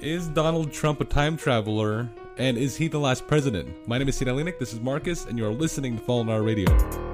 [0.00, 2.08] Is Donald Trump a time traveler?
[2.38, 3.86] And is he the last president?
[3.86, 7.09] My name is Alinik, this is Marcus, and you are listening to Fallen Hour Radio.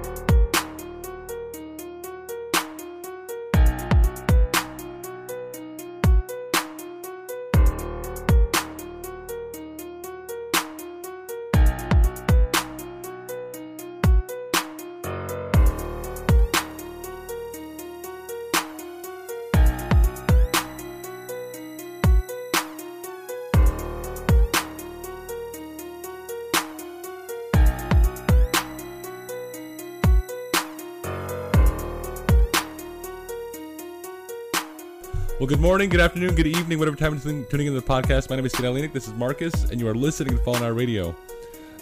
[35.39, 38.31] Well, good morning, good afternoon, good evening, whatever time you're tuning into the podcast.
[38.31, 40.73] My name is Sid Alinik, this is Marcus, and you are listening to Fallen Hour
[40.73, 41.15] Radio.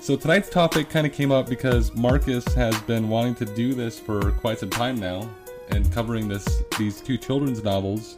[0.02, 3.98] So tonight's topic kind of came up because Marcus has been wanting to do this
[3.98, 5.30] for quite some time now,
[5.70, 8.18] and covering this these two children's novels,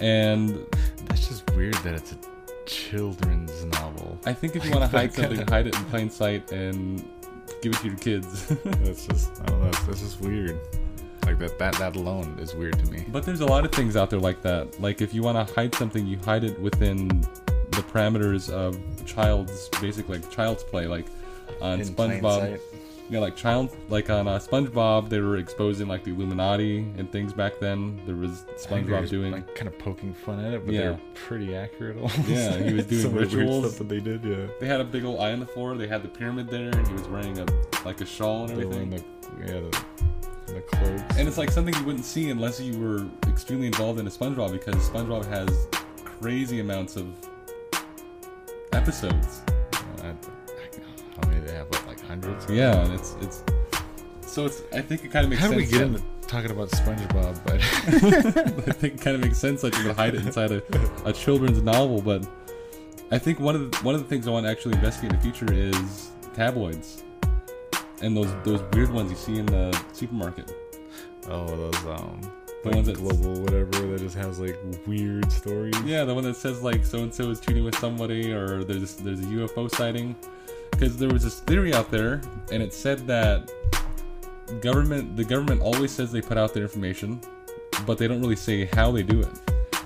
[0.00, 0.66] and
[1.04, 2.18] That's just weird that it's a
[2.64, 4.18] children's novel.
[4.24, 7.04] I think if you want to hide something, hide it in plain sight and
[7.60, 8.46] give it to your kids.
[8.64, 9.64] That's just I don't know.
[9.66, 10.58] That's, that's just weird.
[11.26, 13.04] Like that, that that alone is weird to me.
[13.08, 14.80] But there's a lot of things out there like that.
[14.80, 19.68] Like if you want to hide something, you hide it within the parameters of child's
[19.80, 20.86] basic like child's play.
[20.86, 21.06] Like
[21.60, 22.60] on In plain SpongeBob,
[23.08, 27.10] you know, like child like on uh, SpongeBob, they were exposing like the Illuminati and
[27.10, 28.00] things back then.
[28.06, 30.64] There was I think they're SpongeBob just, doing like kind of poking fun at it,
[30.64, 30.80] but Yeah.
[30.82, 31.96] they're pretty accurate.
[31.96, 32.18] Almost.
[32.28, 33.64] Yeah, he was doing Some of the weird rituals.
[33.74, 34.24] stuff that they did.
[34.24, 35.76] Yeah, They had a big old eye on the floor.
[35.76, 37.46] They had the pyramid there, and he was wearing a
[37.84, 39.04] like a shawl and they were in everything.
[39.46, 39.84] the yeah the,
[40.56, 41.16] the cloaks.
[41.16, 44.52] And it's like something you wouldn't see unless you were extremely involved in a SpongeBob
[44.52, 45.68] because SpongeBob has
[46.04, 47.06] crazy amounts of
[48.72, 49.42] episodes.
[50.02, 51.68] How many they have?
[51.68, 52.50] What, like hundreds?
[52.50, 53.42] Yeah, and it's it's
[54.20, 54.62] so it's.
[54.72, 55.52] I think it kind of makes sense.
[55.52, 57.42] How do we get that- into talking about SpongeBob?
[57.44, 57.54] But
[58.68, 60.62] I think it kind of makes sense that you would hide it inside a,
[61.04, 62.28] a children's novel, but
[63.10, 65.16] I think one of the, one of the things I want to actually investigate in
[65.16, 67.02] the future is tabloids
[68.02, 70.52] and those those weird ones you see in the supermarket.
[71.28, 72.20] oh, those um.
[72.62, 75.74] The like ones that- global whatever that just has like weird stories.
[75.84, 78.96] Yeah, the one that says like so and so is cheating with somebody, or there's
[78.96, 80.16] there's a UFO sighting.
[80.72, 82.20] Because there was this theory out there,
[82.52, 83.50] and it said that
[84.60, 87.20] government the government always says they put out their information,
[87.86, 89.30] but they don't really say how they do it.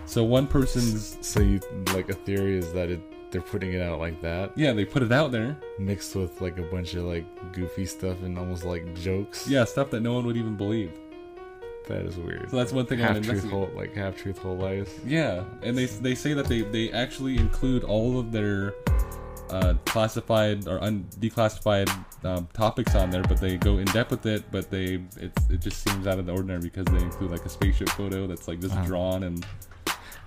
[0.06, 1.60] So one person's So you
[1.94, 5.02] like a theory is that it they're putting it out like that, yeah they put
[5.02, 8.94] it out there, mixed with like a bunch of like goofy stuff and almost like
[8.94, 9.48] jokes.
[9.48, 10.92] yeah stuff that no one would even believe.
[11.88, 12.48] that is weird.
[12.50, 14.88] So that's one thing I half truth, whole like half truth, whole lies.
[15.04, 18.74] Yeah, and they they say that they they actually include all of their
[19.50, 21.88] uh, classified or un- declassified
[22.24, 24.44] um, topics on there, but they go in depth with it.
[24.52, 27.48] But they it it just seems out of the ordinary because they include like a
[27.48, 28.84] spaceship photo that's like just Wow.
[28.86, 29.44] drawn and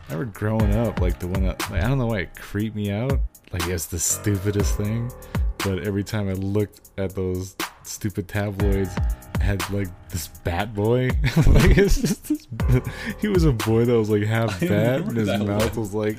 [0.09, 2.75] I remember growing up, like the one that like, I don't know why it creeped
[2.75, 3.19] me out.
[3.51, 5.11] Like it's the stupidest thing,
[5.63, 8.95] but every time I looked at those stupid tabloids,
[9.43, 11.07] had like this bat boy.
[11.47, 12.47] like it's just this,
[13.19, 15.79] he was a boy that was like half I bat, and his mouth one.
[15.79, 16.17] was like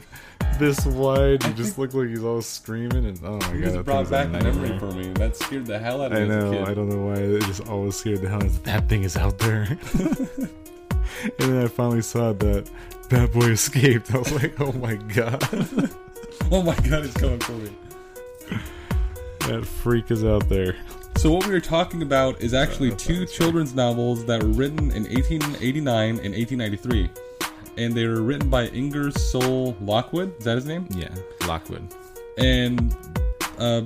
[0.59, 1.43] this wide.
[1.43, 4.11] He just looked like he's all screaming, and oh my it god, just brought a
[4.11, 5.09] back the memory for me.
[5.15, 6.65] That scared the hell out of I me a know.
[6.65, 7.15] I don't know why.
[7.15, 8.61] It just always scared the hell out of me.
[8.65, 9.79] That thing is out there.
[11.23, 12.71] and then I finally saw that
[13.09, 14.15] Bat Boy escaped.
[14.15, 15.43] I was like, oh my god.
[16.53, 17.71] oh my god, it's coming for me.
[19.41, 20.77] that freak is out there.
[21.17, 25.05] So what we are talking about is actually two children's novels that were written in
[25.05, 27.09] 1889 and 1893,
[27.79, 30.37] and they were written by Inger Ingersoll Lockwood.
[30.39, 30.87] Is that his name?
[30.91, 31.15] Yeah,
[31.47, 31.95] Lockwood.
[32.37, 32.95] And
[33.59, 33.83] uh,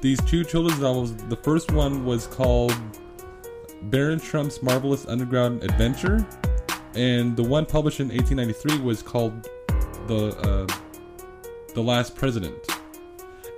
[0.00, 1.14] these two children's novels.
[1.14, 2.76] The first one was called
[3.84, 6.26] Baron Trump's Marvelous Underground Adventure,
[6.94, 9.48] and the one published in 1893 was called
[10.06, 10.66] the uh,
[11.74, 12.54] the Last President.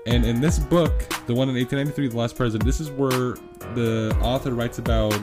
[0.06, 0.92] And in this book,
[1.26, 3.36] the one in 1893, The Last President, this is where
[3.74, 5.18] the author writes about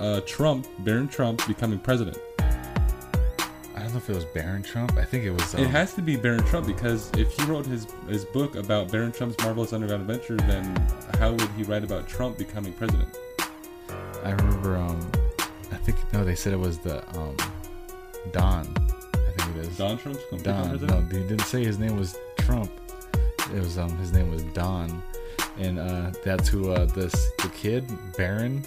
[0.00, 2.18] uh, Trump, Baron Trump, becoming president.
[2.38, 4.96] I don't know if it was Baron Trump.
[4.96, 5.54] I think it was.
[5.54, 8.90] Um, It has to be Baron Trump because if he wrote his his book about
[8.90, 10.64] Baron Trump's marvelous underground adventure, then
[11.18, 13.16] how would he write about Trump becoming president?
[14.24, 14.76] I remember.
[14.76, 15.10] Um,
[15.70, 17.36] I think no, they said it was the um,
[18.32, 18.66] Don.
[19.14, 20.86] I think it is Don Trump's Don.
[20.86, 22.70] No, he didn't say his name was Trump.
[23.54, 25.02] It was um, his name was Don,
[25.58, 28.62] and uh, that's who uh, this the kid Baron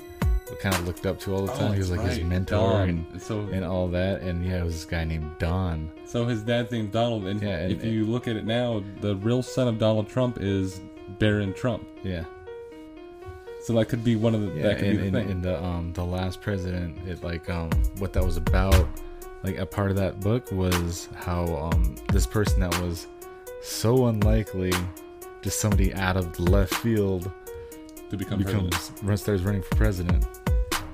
[0.60, 1.74] kind of looked up to all the time.
[1.74, 2.90] he was like his Oh, mentor Don.
[2.90, 4.22] and so and all that.
[4.22, 5.92] And yeah, it was this guy named Don.
[6.06, 9.16] so his dad's named Donald, and, Yeah, and- if you look at it now, the
[9.18, 10.82] real son of Donald Trump is
[11.20, 11.88] Baron Trump.
[12.04, 12.26] Yeah,
[13.66, 14.64] So that could be one of the yeah.
[14.68, 15.32] that could And, be the and, thing.
[15.32, 18.88] and the um the last president, it like um what that was about.
[19.44, 23.08] like a part of that book was how um this person that was
[23.64, 24.72] so unlikely,
[25.42, 27.32] just somebody out of left field
[28.12, 29.20] to become becomes president.
[29.20, 30.26] starts running for president,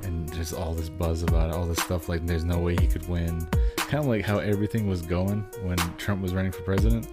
[0.03, 2.87] and there's all this buzz about it, all this stuff like there's no way he
[2.87, 3.45] could win.
[3.75, 7.05] Kind of like how everything was going when Trump was running for president,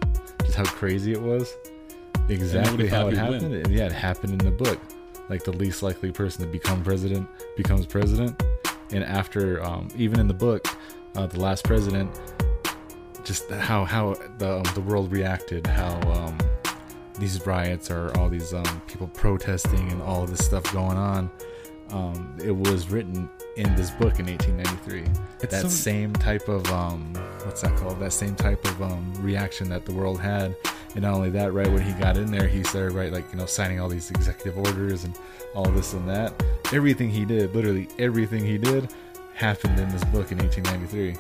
[0.44, 1.52] just how crazy it was.
[2.28, 3.40] Exactly how it he'd win.
[3.40, 3.74] happened.
[3.74, 4.78] Yeah, it happened in the book.
[5.28, 8.42] Like the least likely person to become president becomes president,
[8.92, 10.66] and after um, even in the book,
[11.16, 12.10] uh, the last president,
[13.24, 16.38] just how how the um, the world reacted, how um,
[17.18, 21.30] these riots or all these um, people protesting and all this stuff going on.
[21.90, 25.04] Um, it was written in this book in 1893.
[25.42, 27.12] It's that so- same type of um,
[27.44, 27.98] what's that called?
[28.00, 30.54] That same type of um, reaction that the world had.
[30.98, 33.38] And not only that, right when he got in there, he started right like you
[33.38, 35.16] know signing all these executive orders and
[35.54, 36.34] all this and that.
[36.72, 38.92] Everything he did, literally everything he did,
[39.32, 41.14] happened in this book in 1893.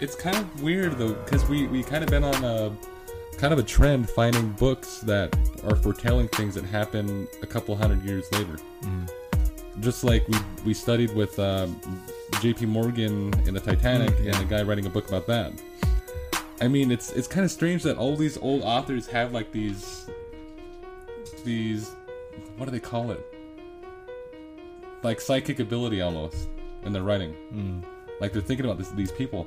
[0.00, 2.76] It's kind of weird though, because we we kind of been on a
[3.38, 5.32] kind of a trend finding books that
[5.62, 8.56] are foretelling things that happen a couple hundred years later.
[8.82, 9.08] Mm.
[9.78, 11.80] Just like we we studied with um,
[12.40, 12.66] J.P.
[12.66, 14.34] Morgan in the Titanic, Mm, yeah.
[14.40, 15.52] and a guy writing a book about that.
[16.60, 20.08] I mean, it's it's kind of strange that all these old authors have like these
[21.44, 21.90] these
[22.56, 23.20] what do they call it?
[25.02, 26.48] Like psychic ability almost
[26.84, 27.34] in their writing.
[27.52, 27.82] Mm.
[28.20, 29.46] Like they're thinking about this, these people.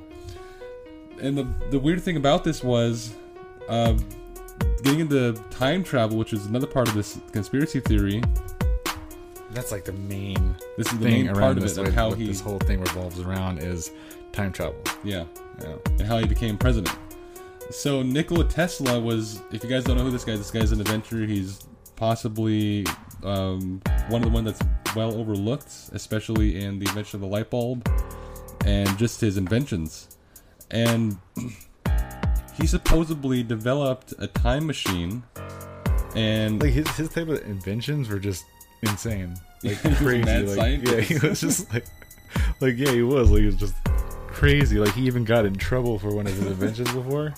[1.22, 3.14] And the the weird thing about this was,
[3.68, 3.98] uh,
[4.84, 8.22] getting into time travel, which is another part of this conspiracy theory.
[9.52, 12.12] That's like the main This is the thing main around part of it, of how
[12.12, 13.92] he, this whole thing revolves around is
[14.32, 14.76] time travel.
[15.04, 15.26] yeah,
[15.62, 15.76] Yeah.
[16.00, 16.96] and how he became president.
[17.72, 20.72] So Nikola Tesla was, if you guys don't know who this guy is, this guy's
[20.72, 21.26] an inventor.
[21.26, 21.60] He's
[21.96, 22.86] possibly
[23.24, 27.50] um, one of the ones that's well overlooked, especially in the invention of the light
[27.52, 27.88] bulb
[28.66, 30.18] and just his inventions.
[30.72, 31.18] And
[32.60, 35.24] he supposedly developed a time machine,
[36.16, 38.46] and Like his his type of inventions were just
[38.84, 40.56] insane, like He was a crazy.
[40.56, 41.86] like, yeah, he was just like,
[42.62, 43.30] like yeah, he was.
[43.32, 43.76] Like he was just
[44.40, 44.80] crazy.
[44.80, 47.34] Like he even got in trouble for one of his inventions before.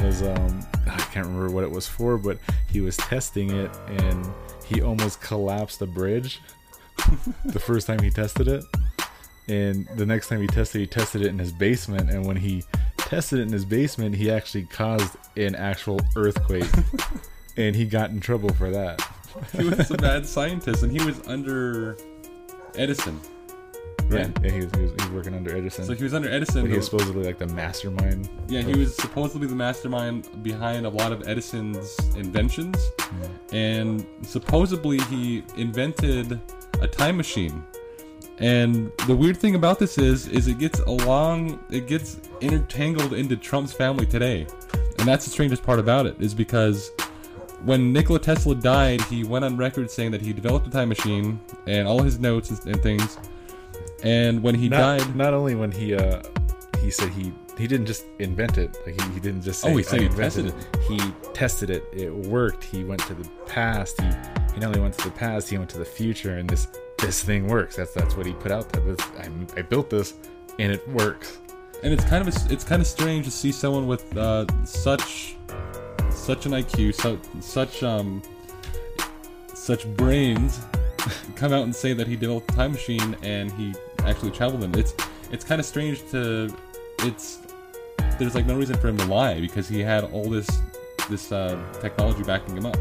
[0.00, 2.38] Was um I can't remember what it was for, but
[2.70, 4.30] he was testing it and
[4.64, 6.40] he almost collapsed a bridge
[7.46, 8.64] the first time he tested it.
[9.48, 12.10] And the next time he tested, he tested it in his basement.
[12.10, 12.62] And when he
[12.98, 16.70] tested it in his basement, he actually caused an actual earthquake.
[17.56, 19.00] and he got in trouble for that.
[19.52, 21.96] he was a bad scientist, and he was under
[22.76, 23.20] Edison.
[24.20, 25.84] Yeah, yeah he, was, he, was, he was working under Edison.
[25.84, 26.62] So he was under Edison.
[26.62, 28.28] but he was supposedly like the mastermind.
[28.48, 32.90] Yeah, he was supposedly the mastermind behind a lot of Edison's inventions,
[33.52, 36.40] and supposedly he invented
[36.80, 37.62] a time machine.
[38.38, 43.36] And the weird thing about this is, is it gets along, it gets intertangled into
[43.36, 44.46] Trump's family today,
[44.98, 46.90] and that's the strangest part about it, is because
[47.64, 51.38] when Nikola Tesla died, he went on record saying that he developed a time machine
[51.66, 53.18] and all his notes and, and things.
[54.02, 56.22] And when he not, died, Not only when he uh
[56.80, 58.76] he said he he didn't just invent it.
[58.84, 60.82] Like he, he didn't just say Oh, he said he invented tested it.
[60.88, 61.84] He tested it.
[61.92, 62.64] It worked.
[62.64, 64.00] He went to the past.
[64.00, 64.06] He
[64.54, 66.68] he not only went to the past, he went to the future, and this
[66.98, 67.76] this thing works.
[67.76, 68.94] That's that's what he put out there.
[68.94, 70.14] This, I, I built this,
[70.58, 71.38] and it works.
[71.82, 75.36] and it's kind of a, it's kind of strange to see someone with uh, such
[76.10, 78.22] such an IQ, so, such um
[79.54, 80.60] such brains
[81.36, 83.72] come out and say that he developed a time machine and he
[84.04, 84.78] actually traveled in it.
[84.78, 84.94] It's
[85.30, 86.54] it's kind of strange to
[87.00, 87.38] it's
[88.18, 90.48] there's like no reason for him to lie because he had all this
[91.08, 92.76] this uh, technology backing him up,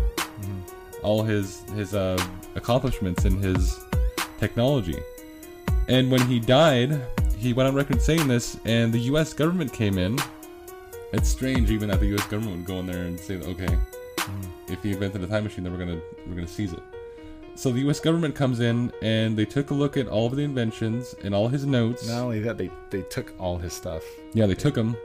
[1.03, 2.23] all his his uh,
[2.55, 3.79] accomplishments in his
[4.39, 4.97] technology.
[5.87, 7.01] And when he died,
[7.37, 9.33] he went on record saying this, and the U.S.
[9.33, 10.17] government came in.
[11.11, 12.25] It's strange, even that the U.S.
[12.27, 13.77] government would go in there and say, "Okay,
[14.67, 16.83] if he invented a time machine, then we're gonna we're gonna seize it."
[17.61, 17.99] So the U.S.
[17.99, 21.47] government comes in and they took a look at all of the inventions and all
[21.47, 22.07] his notes.
[22.07, 24.01] Not only that, they they took all his stuff.
[24.33, 24.97] Yeah, they took him,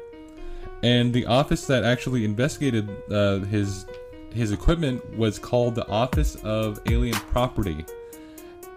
[0.82, 3.84] and the office that actually investigated uh, his
[4.32, 7.84] his equipment was called the Office of Alien Property.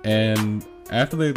[0.03, 1.33] And after they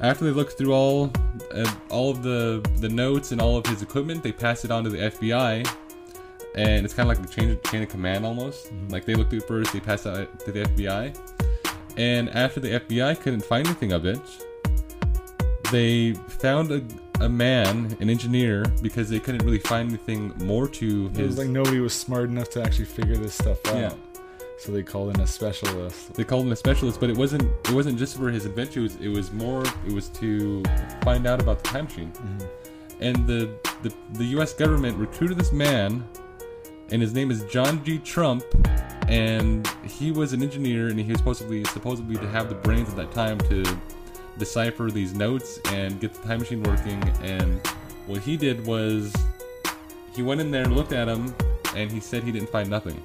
[0.00, 1.10] after they looked through all
[1.54, 4.84] uh, all of the the notes and all of his equipment, they passed it on
[4.84, 5.66] to the FBI.
[6.58, 8.66] And it's kind of like the chain, chain of command almost.
[8.66, 8.88] Mm-hmm.
[8.88, 11.16] Like they looked through it first, they passed it to the FBI.
[11.96, 14.20] And after the FBI couldn't find anything of it,
[15.70, 16.82] they found a,
[17.20, 21.18] a man, an engineer, because they couldn't really find anything more to his.
[21.18, 23.76] It was like nobody was smart enough to actually figure this stuff out.
[23.76, 23.92] yeah.
[24.58, 26.14] So they called in a specialist.
[26.14, 27.42] They called him a specialist, but it wasn't.
[27.68, 28.96] It wasn't just for his adventures.
[29.00, 29.62] It was more.
[29.86, 30.64] It was to
[31.02, 32.10] find out about the time machine.
[32.10, 32.46] Mm-hmm.
[33.00, 33.50] And the,
[33.84, 34.54] the the U.S.
[34.54, 36.04] government recruited this man,
[36.90, 37.98] and his name is John G.
[37.98, 38.44] Trump,
[39.08, 42.96] and he was an engineer, and he was supposedly supposedly to have the brains at
[42.96, 43.64] that time to
[44.38, 47.02] decipher these notes and get the time machine working.
[47.22, 47.60] And
[48.06, 49.14] what he did was,
[50.14, 51.34] he went in there, and looked at him,
[51.74, 53.02] and he said he didn't find nothing.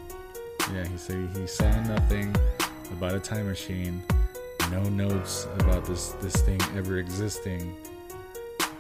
[0.74, 2.34] Yeah, he said he saw nothing
[2.92, 4.02] about a time machine,
[4.72, 7.76] no notes about this this thing ever existing,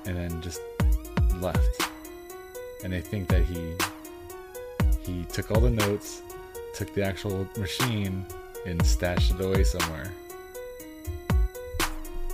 [0.05, 0.61] and then just
[1.41, 1.89] left.
[2.83, 3.75] And they think that he
[5.05, 6.21] he took all the notes,
[6.73, 8.25] took the actual machine,
[8.65, 10.11] and stashed it away somewhere.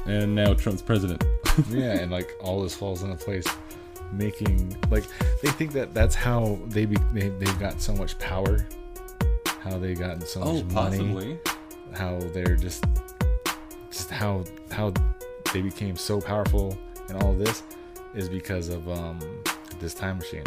[0.06, 1.24] And now Trump's president.
[1.70, 3.46] yeah, and like all this falls into place,
[4.14, 5.04] making like
[5.42, 8.66] they think that that's how they be they they got so much power,
[9.60, 10.98] how they gotten so Oh, much money.
[10.98, 11.40] possibly.
[11.94, 12.86] how they're just
[13.92, 14.94] just how how
[15.54, 16.78] they became so powerful
[17.10, 17.64] and all this
[18.16, 19.20] is because of um
[19.80, 20.44] this time machine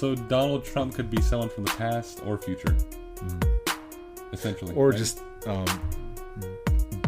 [0.00, 2.74] So Donald Trump could be someone from the past or future,
[4.32, 4.74] essentially.
[4.74, 4.98] or right?
[4.98, 5.66] just um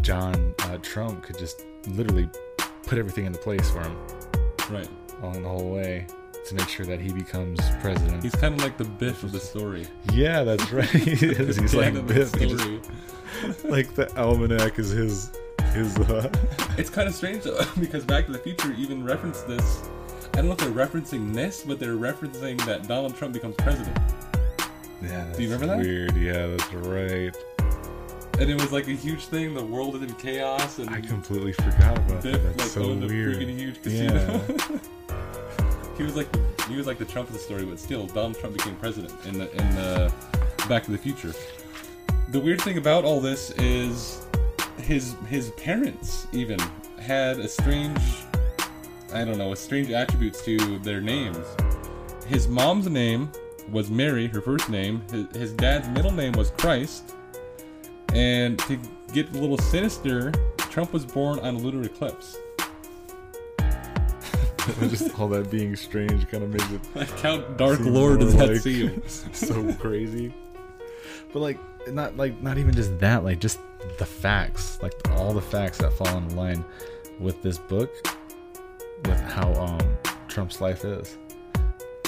[0.03, 2.29] john uh, trump could just literally
[2.83, 3.97] put everything into place for him
[4.71, 4.89] right.
[5.23, 6.07] along the whole way
[6.45, 9.41] to make sure that he becomes president He's kind of like the Biff of the
[9.41, 9.87] story.
[10.13, 11.57] yeah that's right he is.
[11.57, 12.31] he's like Biff.
[12.39, 12.81] Just- story.
[13.65, 15.33] like the almanac is his
[15.73, 16.31] his uh
[16.77, 19.83] It's kind of strange though, because Back to the Future even referenced this.
[20.33, 23.97] I don't know if they're referencing this, but they're referencing that Donald Trump becomes president,
[25.03, 25.85] yeah Do you remember that?
[25.85, 27.37] weird yeah that's right
[28.39, 29.55] and it was like a huge thing.
[29.55, 32.91] The world is in chaos, and i completely forgot about Biff that that's like so
[32.91, 34.15] owned a weird freaking huge casino.
[34.15, 34.79] yeah
[35.97, 36.29] he was like
[36.67, 39.39] he was like the Trump of the story, but still, Donald Trump became president in
[39.39, 40.13] the in the
[40.69, 41.35] Back to the Future.
[42.31, 44.27] The weird thing about all this is
[44.79, 46.59] his his parents even
[46.99, 48.01] had a strange
[49.13, 51.47] I don't know, a strange attributes to their names.
[52.27, 53.31] His mom's name
[53.71, 55.03] was Mary, her first name.
[55.11, 57.15] His, his dad's middle name was Christ.
[58.15, 58.79] And to
[59.13, 62.39] get a little sinister, Trump was born on a lunar eclipse.
[64.81, 68.63] just all that being strange kind of makes it Like how Dark Lord more that
[68.63, 69.03] seem?
[69.09, 70.33] so crazy.
[71.33, 73.25] But like, not like not even just that.
[73.25, 73.59] Like just
[73.99, 76.65] the facts, like all the facts that fall in line
[77.19, 77.91] with this book,
[79.07, 79.81] how um
[80.29, 81.19] Trump's life is.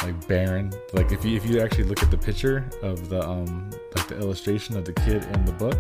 [0.02, 0.72] Like barren.
[0.92, 4.18] Like if you if you actually look at the picture of the um like the
[4.18, 5.78] illustration of the kid in the book,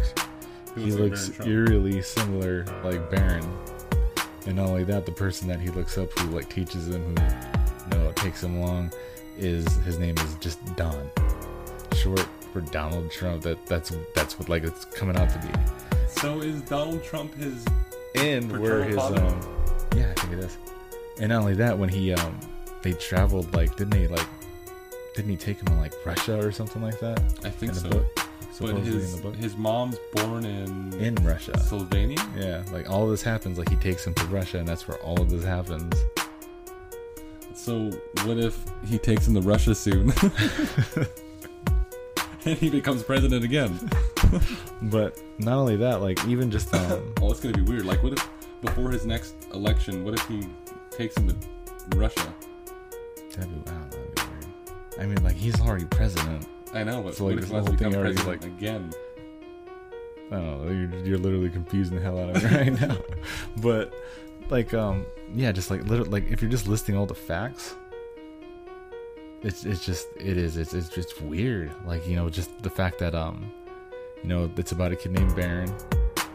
[0.74, 3.46] he looks looks eerily similar like Baron.
[4.46, 7.96] And not only that, the person that he looks up who like teaches him, who
[7.96, 8.92] you know takes him along,
[9.38, 11.10] is his name is just Don,
[11.94, 13.42] short for Donald Trump.
[13.42, 15.48] That that's that's what like it's coming out to be.
[16.08, 17.64] So is Donald Trump his
[18.14, 19.22] And where his father?
[19.22, 19.40] um,
[19.96, 20.56] yeah, I think it is.
[21.20, 22.38] And not only that, when he um,
[22.82, 24.26] they traveled like didn't they like,
[25.14, 27.18] didn't he take him to like Russia or something like that?
[27.44, 27.88] I think in the so.
[27.90, 28.06] book,
[28.60, 29.36] But his in the book.
[29.36, 31.52] his mom's born in in Russia.
[31.52, 32.18] Slovenia.
[32.36, 33.58] Yeah, like all this happens.
[33.58, 35.94] Like he takes him to Russia, and that's where all of this happens.
[37.54, 37.90] So
[38.24, 40.12] what if he takes him to Russia soon?
[42.44, 43.78] and he becomes president again.
[44.82, 47.86] But not only that, like even just um, Oh, it's gonna be weird.
[47.86, 48.28] Like, what if
[48.60, 50.46] before his next election, what if he
[50.96, 52.34] takes him to Russia?
[53.36, 54.46] that'd be, wow, that'd be weird.
[55.00, 56.46] I mean, like he's already president.
[56.72, 58.14] I know, but So, what like, if this he wants whole to thing become already,
[58.16, 58.90] president like- again?
[60.32, 60.72] I don't know.
[60.72, 62.96] You're, you're literally confusing the hell out of me right now.
[63.58, 63.92] But
[64.48, 67.74] like, um, yeah, just like literally, like if you're just listing all the facts,
[69.42, 71.70] it's it's just it is it's it's just weird.
[71.86, 73.52] Like you know, just the fact that um,
[74.22, 75.72] you know, it's about a kid named Baron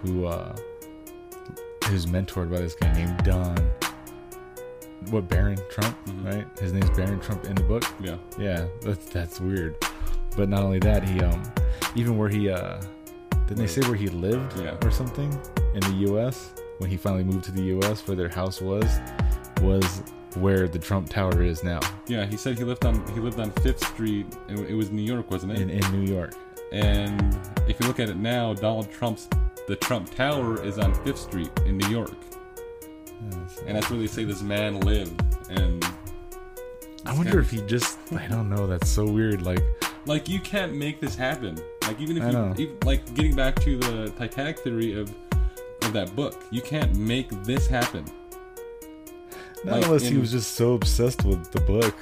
[0.03, 0.55] who uh,
[1.87, 3.57] who's mentored by this guy named Don.
[5.09, 6.25] What Baron Trump, Mhm.
[6.25, 6.59] right?
[6.59, 7.83] His name's Baron Trump in the book.
[8.01, 8.17] Yeah.
[8.37, 9.75] Yeah, that's that's weird.
[10.37, 11.41] But not only that, he um
[11.95, 12.81] even where he uh
[13.47, 14.75] didn't they say where he lived Yeah.
[14.83, 15.31] or something
[15.73, 18.85] in the US when he finally moved to the US where their house was
[19.61, 20.03] was
[20.35, 23.51] where the Trump Tower is now Yeah, he said he lived on he lived on
[23.63, 24.27] Fifth Street.
[24.47, 25.59] It, it was New York, wasn't it?
[25.61, 26.33] in, in New York.
[26.71, 29.27] and if you look at it now, Donald Trump's
[29.67, 32.15] the Trump Tower is on Fifth Street in New York,
[33.65, 35.21] and that's where they say this man lived.
[35.49, 35.85] And
[37.05, 39.63] I wonder if he just I don't know, that's so weird like
[40.05, 41.57] like you can't make this happen.
[41.83, 42.53] Like even if I you know.
[42.57, 45.13] even, like getting back to the Titanic theory of
[45.83, 48.05] of that book, you can't make this happen.
[49.63, 51.95] not like unless he was just so obsessed with the book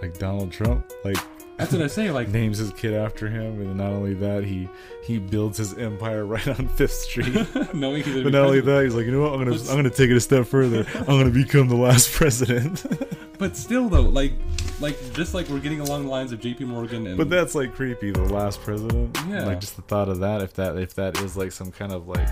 [0.00, 1.16] like Donald Trump like
[1.58, 2.10] That's what I say.
[2.10, 4.68] Like, names his kid after him, and not only that, he
[5.04, 7.26] he builds his empire right on Fifth Street.
[7.32, 9.32] he's gonna but not only that, he's like, you know what?
[9.34, 10.86] I'm gonna I'm gonna take it a step further.
[10.94, 12.84] I'm gonna become the last president.
[13.38, 14.34] But still, though, like,
[14.78, 16.62] like just like we're getting along the lines of J.P.
[16.62, 18.12] Morgan and but that's like creepy.
[18.12, 19.18] The last president.
[19.26, 19.46] Yeah.
[19.46, 20.42] Like just the thought of that.
[20.42, 22.28] If that if that is like some kind of like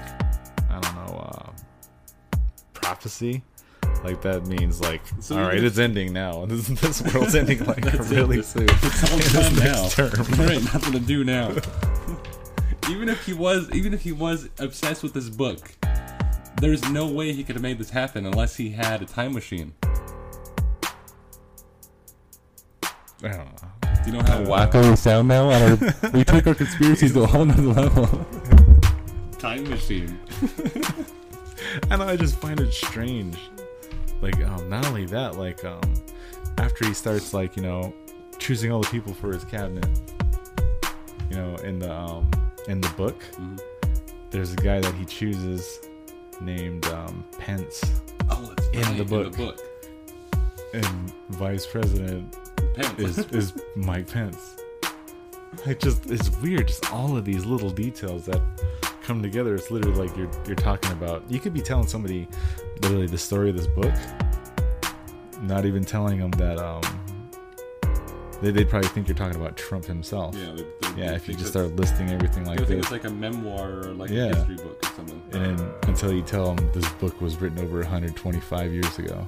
[0.71, 2.39] I don't know uh,
[2.75, 3.43] prophecy.
[4.03, 6.47] Like that means like, So all even right, it's ending now.
[6.51, 8.17] This, this world's ending like That's it.
[8.17, 8.67] really soon.
[8.71, 9.83] it's all done now.
[9.83, 10.11] next term.
[10.37, 11.51] There nothing to do now.
[12.91, 15.71] even if he was, even if he was obsessed with this book,
[16.61, 19.75] there's no way he could have made this happen unless he had a time machine.
[23.23, 23.69] I don't know.
[24.03, 25.51] Do you know how wacko we sound now?
[25.51, 28.07] On our, we took our conspiracies to a whole nother level.
[29.39, 30.19] time machine.
[31.91, 33.37] And I just find it strange.
[34.21, 35.81] Like, um, not only that, like, um,
[36.59, 37.95] after he starts, like, you know,
[38.39, 39.89] choosing all the people for his cabinet,
[41.31, 42.31] you know, in the um,
[42.69, 43.59] in the book, Mhm.
[44.31, 45.81] there's a guy that he chooses
[46.41, 47.83] named um, Pence,
[48.31, 49.27] Oh, it's In right, the book.
[49.27, 49.61] In the book.
[50.75, 52.37] and vice president
[52.75, 52.99] Pence.
[52.99, 54.57] is is Mike Pence.
[55.67, 58.41] It just it's weird, just all of these little details that
[59.03, 59.55] come together.
[59.55, 61.23] It's literally like you're you're talking about.
[61.29, 62.29] You could be telling somebody
[62.83, 63.93] literally the story of this book,
[65.43, 66.83] not even telling them that um
[68.43, 70.35] they they'd probably think you're talking about Trump himself.
[70.35, 72.91] yeah, they, they, Yeah, they if you just start listing everything like think this, it's
[72.91, 75.23] like a memoir or like a history book or something.
[75.33, 79.27] and until you tell them this book was written over 125 years ago.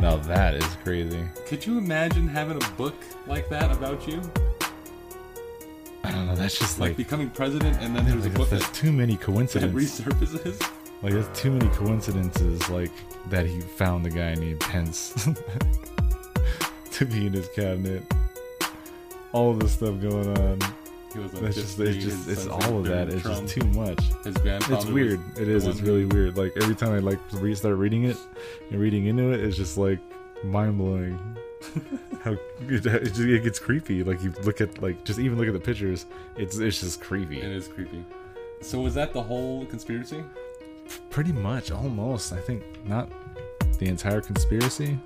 [0.00, 1.24] Now that is crazy.
[1.46, 2.94] Could you imagine having a book
[3.26, 4.20] like that about you?
[6.04, 6.34] I don't know.
[6.36, 9.14] That's just Like, like, becoming president and then there's a book that's that, too many
[9.16, 10.00] that coincidences.
[10.00, 10.70] resurfaces?
[11.02, 12.90] Like there's too many coincidences like
[13.28, 15.28] that he found the guy named Pence
[16.92, 18.02] to be in his cabinet.
[19.32, 20.58] All of this stuff going on.
[21.12, 23.08] He was That's just it's just it's all of that.
[23.08, 23.98] It's just too much.
[24.24, 25.20] It's weird.
[25.38, 25.66] It is.
[25.66, 26.36] It's really weird.
[26.36, 28.16] Like every time I like re- start reading it
[28.70, 30.00] and reading into it, it's just like
[30.44, 31.18] mind blowing.
[32.22, 34.02] How it, it gets creepy.
[34.02, 36.06] Like you look at like just even look at the pictures.
[36.36, 37.40] It's it's just creepy.
[37.40, 38.04] It is creepy.
[38.60, 40.22] So was that the whole conspiracy?
[41.10, 42.32] Pretty much, almost.
[42.32, 43.10] I think not
[43.78, 44.98] the entire conspiracy,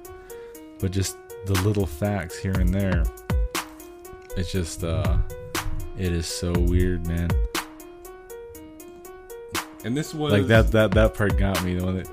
[0.79, 1.17] but just
[1.47, 3.05] the little facts here and there.
[4.37, 5.19] It's just, uh,
[5.99, 7.31] it is so weird, man.
[9.85, 11.75] And this was Like that, that, that part got me.
[11.75, 12.09] The one that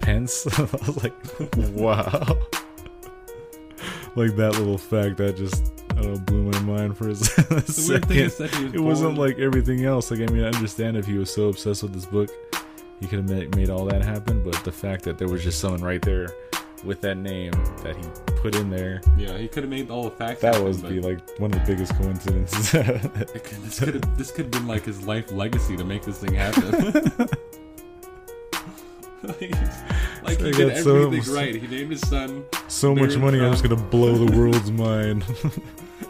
[0.00, 1.14] Pence, I was like,
[1.74, 1.98] wow.
[4.16, 7.86] like that little fact that just, I don't know, blew my mind for a The
[7.88, 8.16] weird thing second.
[8.16, 10.10] is that he was It wasn't like everything else.
[10.10, 12.30] Like, I mean, I understand if he was so obsessed with this book,
[13.00, 14.42] he could have made, all that happen.
[14.42, 16.28] But the fact that there was just someone right there
[16.84, 18.02] with that name that he
[18.36, 20.40] put in there, yeah, he could have made all the facts.
[20.42, 22.70] that was be like one of the biggest coincidences.
[22.72, 26.34] this could have this could have been like his life legacy to make this thing
[26.34, 26.70] happen.
[29.22, 29.40] like,
[30.22, 31.54] like he did got so- everything right.
[31.54, 32.44] He named his son.
[32.68, 35.24] so much Barron money, I'm just gonna blow the world's mind.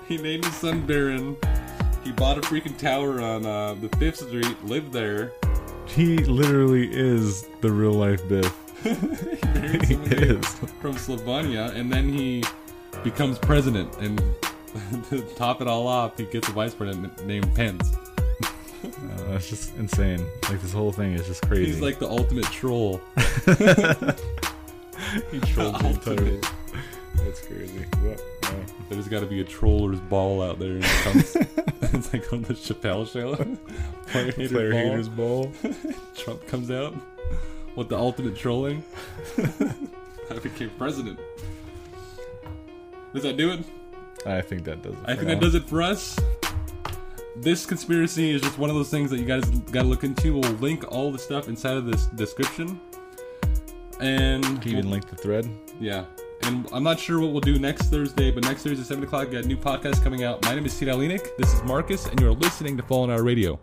[0.09, 1.37] He named his son Barron.
[2.03, 4.65] He bought a freaking tower on uh, the Fifth Street.
[4.65, 5.33] Lived there.
[5.95, 8.57] He literally is the real life Biff.
[8.83, 10.47] he is.
[10.81, 12.43] from Slovenia, and then he
[13.03, 13.95] becomes president.
[13.99, 14.19] And
[15.11, 17.93] to top it all off, he gets a vice president named Pence.
[18.83, 18.89] Uh,
[19.29, 20.25] that's just insane.
[20.49, 21.67] Like this whole thing is just crazy.
[21.67, 23.01] He's like the ultimate troll.
[25.31, 26.49] he trolled the entire world.
[27.17, 27.85] That's crazy.
[28.01, 28.40] What?
[28.89, 30.73] There's got to be a troller's ball out there.
[30.73, 31.37] And it comes,
[31.95, 33.35] it's like on the Chappelle show.
[34.11, 34.81] Player hater player ball.
[34.91, 35.53] haters ball.
[36.17, 36.95] Trump comes out
[37.77, 38.83] with the ultimate trolling.
[40.31, 41.19] I became president.
[43.15, 43.61] Does that do it?
[44.27, 44.99] I think that does it.
[45.05, 45.35] I think now.
[45.35, 46.19] that does it for us.
[47.37, 50.35] This conspiracy is just one of those things that you guys got to look into.
[50.35, 52.81] We'll link all the stuff inside of this description.
[54.01, 55.49] And Can you even link the thread?
[55.79, 56.05] yeah.
[56.51, 59.35] And I'm not sure what we'll do next Thursday, but next Thursday, 7 o'clock, we
[59.35, 60.45] got a new podcast coming out.
[60.47, 61.37] My name is Tita Lenik.
[61.39, 63.61] This is Marcus, and you're listening to Fallen Hour Radio.